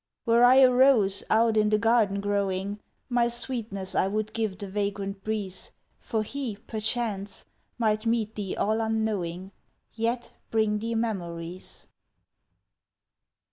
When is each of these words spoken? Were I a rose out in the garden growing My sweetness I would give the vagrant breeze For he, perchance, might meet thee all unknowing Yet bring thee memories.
Were 0.25 0.43
I 0.43 0.55
a 0.55 0.71
rose 0.71 1.23
out 1.29 1.55
in 1.55 1.69
the 1.69 1.77
garden 1.77 2.21
growing 2.21 2.79
My 3.07 3.27
sweetness 3.27 3.93
I 3.93 4.07
would 4.07 4.33
give 4.33 4.57
the 4.57 4.67
vagrant 4.67 5.23
breeze 5.23 5.73
For 5.99 6.23
he, 6.23 6.55
perchance, 6.55 7.45
might 7.77 8.07
meet 8.07 8.33
thee 8.33 8.55
all 8.55 8.81
unknowing 8.81 9.51
Yet 9.93 10.33
bring 10.49 10.79
thee 10.79 10.95
memories. 10.95 11.85